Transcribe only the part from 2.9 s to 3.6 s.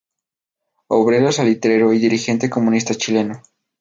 chileno.